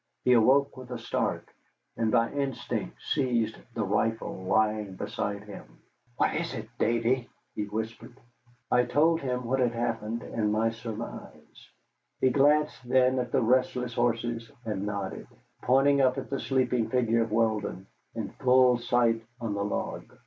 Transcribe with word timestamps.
He 0.23 0.33
awoke 0.33 0.75
with 0.77 0.89
a 0.89 0.97
start, 0.97 1.47
and 1.95 2.11
by 2.11 2.31
instinct 2.31 2.97
seized 3.03 3.55
the 3.75 3.83
rifle 3.83 4.33
lying 4.45 4.95
beside 4.95 5.43
him. 5.43 5.77
"What 6.17 6.33
is 6.33 6.55
it, 6.55 6.67
Davy?" 6.79 7.29
he 7.53 7.65
whispered. 7.65 8.19
I 8.71 8.85
told 8.85 9.21
what 9.21 9.59
had 9.59 9.73
happened 9.73 10.23
and 10.23 10.51
my 10.51 10.71
surmise. 10.71 11.69
He 12.19 12.31
glanced 12.31 12.83
then 12.89 13.19
at 13.19 13.31
the 13.31 13.43
restless 13.43 13.93
horses 13.93 14.51
and 14.65 14.87
nodded, 14.87 15.27
pointing 15.61 16.01
up 16.01 16.17
at 16.17 16.31
the 16.31 16.39
sleeping 16.39 16.89
figure 16.89 17.21
of 17.21 17.31
Weldon, 17.31 17.85
in 18.15 18.29
full 18.39 18.79
sight 18.79 19.23
on 19.39 19.53
the 19.53 19.63
log. 19.63 20.17